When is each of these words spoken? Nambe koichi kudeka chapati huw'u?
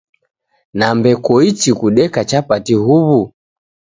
Nambe 0.79 1.11
koichi 1.25 1.69
kudeka 1.79 2.19
chapati 2.29 2.73
huw'u? 2.83 3.21